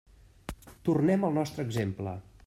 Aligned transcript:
Tornem 0.87 1.27
al 1.27 1.37
nostre 1.39 1.67
exemple. 1.69 2.15